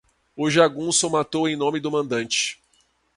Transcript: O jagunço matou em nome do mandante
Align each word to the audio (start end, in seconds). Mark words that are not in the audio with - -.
O 0.35 0.49
jagunço 0.49 1.11
matou 1.11 1.47
em 1.47 1.55
nome 1.55 1.79
do 1.79 1.91
mandante 1.91 2.59